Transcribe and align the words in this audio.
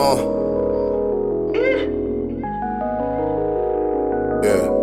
Uh. 0.00 0.16
Yeah. 4.42 4.79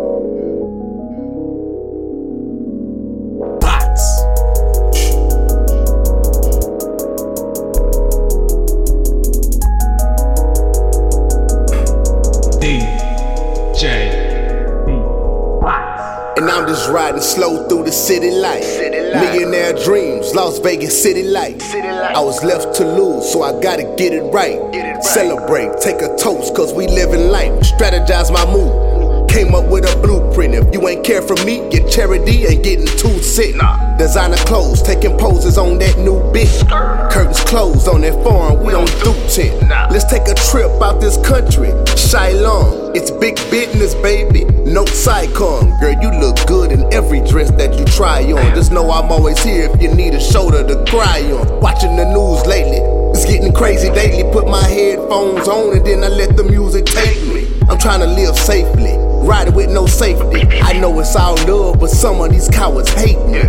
I'm 16.50 16.66
just 16.66 16.88
riding 16.90 17.20
slow 17.20 17.68
through 17.68 17.84
the 17.84 17.92
city 17.92 18.30
life. 18.30 18.64
Millionaire 18.80 19.72
dreams, 19.84 20.34
Las 20.34 20.58
Vegas 20.60 21.02
city 21.02 21.22
life. 21.22 21.62
I 21.74 22.20
was 22.20 22.42
left 22.44 22.74
to 22.76 22.84
lose, 22.84 23.30
so 23.30 23.42
I 23.42 23.60
gotta 23.60 23.82
get 23.96 24.12
it 24.12 24.22
right. 24.32 24.58
Get 24.72 24.86
it 24.86 24.92
right. 24.94 25.04
Celebrate, 25.04 25.78
take 25.80 26.00
a 26.02 26.16
toast, 26.16 26.54
cause 26.54 26.72
we 26.72 26.86
living 26.86 27.28
life. 27.28 27.52
Strategize 27.62 28.32
my 28.32 28.44
move. 28.52 29.28
Came 29.28 29.54
up 29.54 29.70
with 29.70 29.84
a 29.84 30.00
blueprint. 30.00 30.54
If 30.54 30.72
you 30.72 30.88
ain't 30.88 31.04
care 31.04 31.20
for 31.20 31.36
me, 31.44 31.68
get 31.70 31.90
charity 31.90 32.46
and 32.46 32.64
getting 32.64 32.86
too 32.86 33.18
sick. 33.18 33.54
Nah. 33.56 33.96
Designer 33.98 34.36
clothes, 34.38 34.82
taking 34.82 35.16
poses 35.18 35.58
on 35.58 35.78
that 35.78 35.98
new 35.98 36.20
bitch. 36.32 36.66
Curtains 37.10 37.40
closed 37.44 37.88
on 37.88 38.00
that 38.02 38.14
farm, 38.24 38.64
we 38.64 38.72
don't 38.72 38.90
do 39.04 39.12
tent. 39.28 39.68
Let's 39.90 40.04
take 40.10 40.26
a 40.28 40.34
trip 40.34 40.70
out 40.80 41.00
this 41.00 41.18
country. 41.18 41.68
Shylon, 41.94 42.96
it's 42.96 43.10
big 43.10 43.36
business, 43.50 43.94
baby. 43.96 44.46
No 44.78 44.84
Psycon. 44.84 45.80
Girl, 45.80 46.00
you 46.00 46.20
look 46.20 46.36
good 46.46 46.70
in 46.70 46.84
every 46.94 47.18
dress 47.26 47.50
that 47.58 47.76
you 47.76 47.84
try 47.86 48.22
on. 48.30 48.54
Just 48.54 48.70
know 48.70 48.88
I'm 48.92 49.10
always 49.10 49.42
here 49.42 49.68
if 49.68 49.82
you 49.82 49.92
need 49.92 50.14
a 50.14 50.20
shoulder 50.20 50.64
to 50.64 50.84
cry 50.84 51.20
on. 51.32 51.60
Watching 51.60 51.96
the 51.96 52.04
news 52.04 52.46
lately, 52.46 52.78
it's 53.10 53.24
getting 53.24 53.52
crazy 53.52 53.90
daily. 53.90 54.22
Put 54.30 54.46
my 54.46 54.62
headphones 54.62 55.48
on 55.48 55.76
and 55.76 55.84
then 55.84 56.04
I 56.04 56.06
let 56.06 56.36
the 56.36 56.44
music 56.44 56.86
take 56.86 57.20
me. 57.26 57.48
I'm 57.68 57.76
trying 57.76 57.98
to 57.98 58.06
live 58.06 58.36
safely, 58.36 58.94
riding 59.26 59.52
with 59.52 59.68
no 59.68 59.86
safety. 59.86 60.46
I 60.62 60.78
know 60.78 60.96
it's 61.00 61.16
all 61.16 61.34
love, 61.48 61.80
but 61.80 61.90
some 61.90 62.20
of 62.20 62.30
these 62.30 62.48
cowards 62.48 62.90
hate 62.90 63.18
me. 63.26 63.40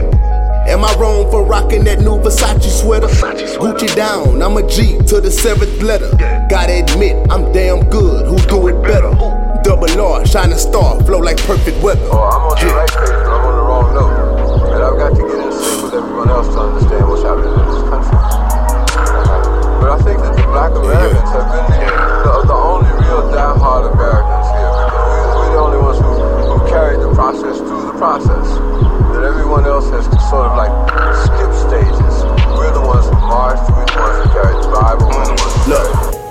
Am 0.66 0.84
I 0.84 0.96
wrong 0.98 1.30
for 1.30 1.46
rocking 1.46 1.84
that 1.84 2.00
new 2.00 2.18
Versace 2.18 2.82
sweater? 2.82 3.06
Gucci 3.06 3.96
down, 3.96 4.42
I'm 4.42 4.58
a 4.58 4.68
G 4.68 4.98
to 5.06 5.22
the 5.22 5.30
seventh 5.30 5.80
letter. 5.84 6.10
Gotta 6.50 6.84
admit, 6.84 7.16
I'm 7.30 7.54
damn 7.54 7.88
good. 7.88 8.26
Who 8.26 8.38
do 8.48 8.68
it 8.70 8.82
better? 8.82 9.49
Double 9.64 10.02
R, 10.02 10.26
shining 10.26 10.58
star, 10.58 11.02
flow 11.04 11.20
like 11.20 11.38
perfect 11.38 11.82
weather. 11.84 12.02
Oh, 12.12 12.24
I'm 12.24 12.42
on 12.42 12.56
the 12.60 12.74
right 12.74 12.90
page, 12.90 13.10
but 13.10 13.28
I'm 13.28 13.46
on 13.46 13.56
the 13.56 13.64
wrong 13.64 13.94
note. 13.94 14.74
And 14.74 14.84
I've 14.84 14.98
got 14.98 15.10
to 15.10 15.22
get 15.28 15.46
in 15.46 15.52
sync 15.52 15.84
with 15.84 15.94
everyone 15.94 16.30
else 16.30 16.48
to 16.54 16.60
understand 16.60 17.08
what's 17.08 17.24
happening 17.24 17.54
in 17.54 17.66
this 17.68 17.84
country. 17.90 18.18
But 19.80 19.90
I 19.90 19.98
think 20.04 20.20
that 20.22 20.36
the 20.36 20.44
black 20.50 20.72
Americans 20.72 21.30
have 21.32 21.48
been 21.52 21.99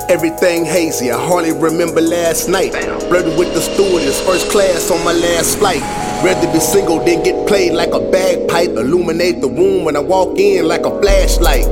everything 0.08 0.64
hazy. 0.64 1.10
I 1.10 1.18
hardly 1.18 1.52
remember 1.52 2.00
last 2.00 2.48
night. 2.48 2.72
Blurted 3.08 3.38
with 3.38 3.52
the 3.54 3.60
stewardess, 3.60 4.20
first 4.24 4.50
class 4.50 4.90
on 4.90 5.04
my 5.04 5.12
last 5.12 5.58
flight. 5.58 5.82
Rather 6.24 6.50
be 6.52 6.60
single 6.60 6.98
than 7.04 7.22
get 7.22 7.46
played 7.46 7.72
like 7.72 7.92
a 7.92 8.00
bagpipe. 8.10 8.70
Illuminate 8.70 9.40
the 9.40 9.48
room 9.48 9.84
when 9.84 9.96
I 9.96 10.00
walk 10.00 10.38
in 10.38 10.66
like 10.66 10.86
a 10.86 11.00
flashlight. 11.00 11.68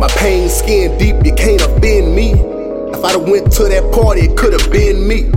My 0.00 0.08
pain 0.16 0.48
skin 0.48 0.96
deep, 0.98 1.24
you 1.24 1.34
can't 1.34 1.60
offend 1.60 2.14
me. 2.14 2.32
If 2.32 3.04
I'd 3.04 3.12
have 3.12 3.28
went 3.28 3.52
to 3.52 3.64
that 3.64 3.92
party, 3.94 4.22
it 4.22 4.36
could 4.36 4.58
have 4.58 4.72
been 4.72 5.06
me. 5.06 5.30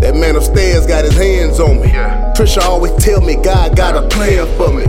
That 0.00 0.16
man 0.16 0.34
upstairs 0.36 0.86
got 0.86 1.04
his 1.04 1.14
hands 1.14 1.60
on 1.60 1.80
me. 1.80 1.88
Trisha 2.34 2.62
always 2.62 2.92
tell 3.04 3.20
me 3.20 3.36
God 3.36 3.76
got 3.76 3.94
a 3.94 4.08
plan 4.08 4.46
for 4.56 4.72
me. 4.72 4.84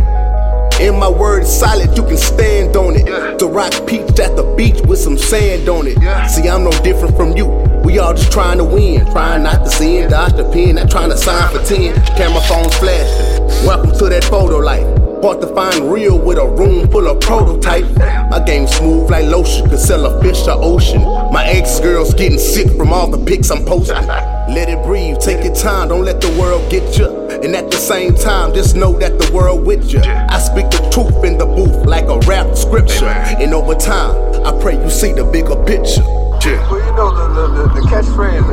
And 0.80 0.98
my 0.98 1.10
word 1.10 1.44
is 1.44 1.60
solid, 1.60 1.96
you 1.96 2.04
can 2.04 2.18
stand 2.18 2.76
on 2.76 2.96
it. 2.96 3.08
Yeah. 3.08 3.38
To 3.38 3.48
rock 3.48 3.74
peach 3.86 4.20
at 4.20 4.36
the 4.36 4.54
beach 4.58 4.82
with 4.82 5.00
some 5.00 5.18
sand 5.18 5.70
on 5.70 5.88
it. 5.88 6.02
Yeah. 6.02 6.26
See, 6.28 6.50
I'm 6.50 6.64
no 6.64 6.72
different 6.84 7.16
from 7.16 7.38
you. 7.38 7.48
We 7.84 8.00
all 8.00 8.14
just 8.14 8.32
trying 8.32 8.58
to 8.58 8.64
win, 8.64 9.06
trying 9.12 9.44
not 9.44 9.64
to 9.66 9.70
sin, 9.70 10.10
dodge 10.10 10.34
the 10.34 10.50
pen, 10.52 10.76
not 10.76 10.90
trying 10.90 11.10
to 11.10 11.18
sign 11.18 11.52
for 11.52 11.64
10. 11.64 11.94
Camera 12.18 12.42
phones 12.42 12.76
flashing. 12.78 13.44
Welcome 13.68 13.98
to 14.00 14.10
that 14.10 14.24
photo 14.24 14.58
life. 14.58 14.88
Hard 15.22 15.42
to 15.42 15.48
find 15.56 15.92
real 15.92 16.20
with 16.20 16.38
a 16.38 16.46
room 16.46 16.90
full 16.90 17.08
of 17.08 17.22
prototypes. 17.22 17.88
My 17.98 18.44
game 18.46 18.68
smooth 18.68 19.10
like 19.10 19.26
lotion, 19.26 19.70
could 19.70 19.80
sell 19.80 20.06
a 20.06 20.22
fish 20.22 20.42
to 20.44 20.54
ocean. 20.54 21.02
My 21.32 21.46
ex 21.46 21.80
girl's 21.80 22.14
getting 22.14 22.40
sick 22.40 22.70
from 22.76 22.92
all 22.92 23.10
the 23.10 23.24
pics 23.24 23.52
I'm 23.52 23.64
posting. 23.64 23.96
Let 24.50 24.70
it 24.70 24.84
breathe, 24.84 25.20
take 25.20 25.44
your 25.44 25.56
time, 25.56 25.90
don't 25.90 26.04
let 26.04 26.22
the 26.22 26.30
world 26.40 26.70
get 26.70 26.98
you. 26.98 27.08
And 27.30 27.56
at 27.56 27.72
the 27.72 27.78
same 27.78 28.14
time, 28.16 28.54
just 28.54 28.76
know 28.76 28.98
that 29.00 29.18
the 29.18 29.31
world 29.34 29.66
with 29.66 29.92
you. 29.92 30.02
I 30.02 30.40
speak 30.40 30.70
the 30.70 30.90
truth 30.92 31.24
in 31.24 31.38
the 31.38 31.46
booth 31.46 31.86
like 31.86 32.06
a 32.06 32.20
rap 32.28 32.56
scripture. 32.56 33.06
Amen. 33.06 33.42
And 33.42 33.54
over 33.54 33.74
time, 33.76 34.16
I 34.46 34.52
pray 34.62 34.81
you 34.81 34.90
see 34.90 35.14
the 35.14 35.24
bigger 35.26 35.56
picture. 35.66 36.04
Yeah. 36.44 36.59
Well, 36.70 36.84
you 36.84 36.92
know, 36.92 37.09
the, 37.16 37.28
the, 37.34 37.48
the, 37.48 37.81
the 37.81 37.88
catchphrase, 37.88 38.44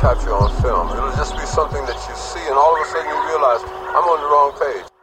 capture 0.00 0.30
on 0.30 0.50
film. 0.62 0.90
It'll 0.94 1.10
just 1.16 1.34
be 1.34 1.44
something 1.46 1.84
that 1.86 1.98
you 2.08 2.14
see, 2.14 2.44
and 2.46 2.54
all 2.54 2.74
of 2.74 2.82
a 2.82 2.86
sudden 2.90 3.08
you 3.10 3.18
realize, 3.26 3.62
I'm 3.66 4.06
on 4.06 4.18
the 4.22 4.30
wrong 4.30 4.50
page. 4.54 4.97